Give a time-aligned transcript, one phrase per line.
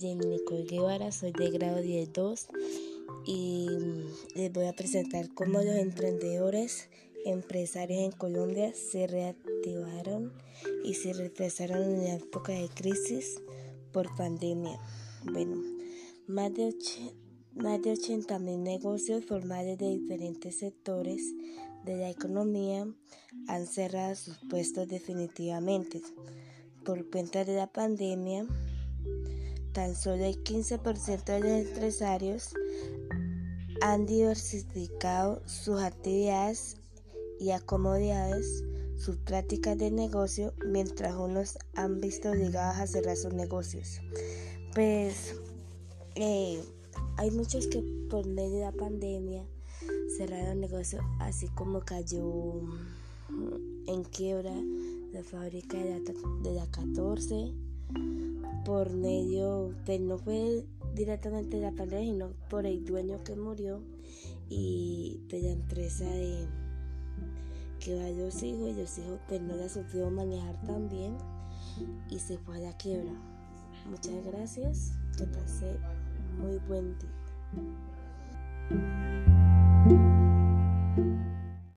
[0.00, 2.46] Nicole Guevara, soy de grado 10-2
[3.26, 3.66] y
[4.36, 6.88] les voy a presentar cómo los emprendedores
[7.24, 10.32] empresarios en Colombia se reactivaron
[10.84, 13.42] y se retrasaron en la época de crisis
[13.92, 14.78] por pandemia.
[15.32, 15.60] Bueno,
[16.28, 16.76] más de,
[17.56, 21.22] más de 80 mil negocios formales de diferentes sectores
[21.84, 22.86] de la economía
[23.48, 26.00] han cerrado sus puestos definitivamente
[26.84, 28.46] por cuenta de la pandemia
[29.72, 32.54] tan solo el 15% de los empresarios
[33.80, 36.76] han diversificado sus actividades
[37.38, 38.64] y acomodidades,
[38.96, 44.00] sus prácticas de negocio, mientras unos han visto obligados a cerrar sus negocios.
[44.74, 45.36] Pues
[46.16, 46.60] eh,
[47.16, 49.44] hay muchos que por medio de la pandemia
[50.16, 52.60] cerraron negocios, así como cayó
[53.86, 54.54] en quiebra
[55.12, 57.54] la fábrica de la, de la 14
[58.64, 60.64] por medio, pues no fue
[60.94, 63.80] directamente de la pandemia, sino por el dueño que murió
[64.48, 66.46] y de la empresa de
[67.80, 71.16] que va dos hijos y los hijos pues no la supo manejar tan bien
[72.10, 73.12] y se fue a la quiebra.
[73.88, 75.76] Muchas gracias, que pasé
[76.38, 77.08] muy buen día.